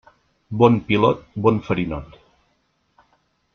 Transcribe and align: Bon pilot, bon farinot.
Bon 0.61 0.77
pilot, 0.87 1.21
bon 1.47 1.61
farinot. 1.69 2.19